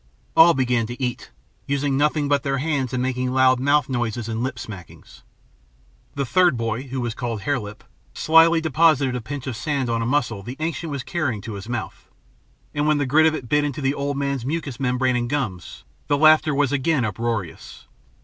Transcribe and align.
All 0.35 0.55
began 0.55 0.87
to 0.87 0.99
eat, 0.99 1.29
using 1.67 1.95
nothing 1.95 2.27
but 2.27 2.41
their 2.41 2.57
hands 2.57 2.91
and 2.91 3.03
making 3.03 3.31
loud 3.33 3.59
mouth 3.59 3.87
noises 3.87 4.27
and 4.27 4.41
lip 4.41 4.55
smackings. 4.57 5.21
The 6.15 6.25
third 6.25 6.57
boy, 6.57 6.87
who 6.87 6.99
was 7.01 7.13
called 7.13 7.41
Hare 7.41 7.59
Lip, 7.59 7.83
slyly 8.11 8.61
deposited 8.61 9.15
a 9.15 9.21
pinch 9.21 9.45
of 9.45 9.55
sand 9.55 9.91
on 9.91 10.01
a 10.01 10.07
mussel 10.07 10.41
the 10.41 10.57
ancient 10.59 10.89
was 10.91 11.03
carrying 11.03 11.39
to 11.41 11.53
his 11.53 11.69
mouth; 11.69 12.09
and 12.73 12.87
when 12.87 12.97
the 12.97 13.05
grit 13.05 13.27
of 13.27 13.35
it 13.35 13.47
bit 13.47 13.63
into 13.63 13.79
the 13.79 13.93
old 13.93 14.17
fellow's 14.17 14.43
mucous 14.43 14.79
membrane 14.79 15.15
and 15.15 15.29
gums, 15.29 15.83
the 16.07 16.17
laughter 16.17 16.55
was 16.55 16.71
again 16.71 17.05
uproarious. 17.05 17.85